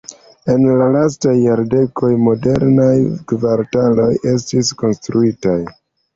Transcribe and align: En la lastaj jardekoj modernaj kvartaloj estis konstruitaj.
En 0.51 0.63
la 0.77 0.85
lastaj 0.95 1.33
jardekoj 1.39 2.09
modernaj 2.29 2.97
kvartaloj 3.33 4.09
estis 4.35 4.75
konstruitaj. 4.83 5.57